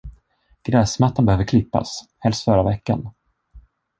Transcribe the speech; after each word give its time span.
Gräsmattan 0.63 1.25
behöver 1.25 1.43
klippas, 1.45 2.03
helst 2.19 2.43
förra 2.43 2.63
veckan. 2.63 3.09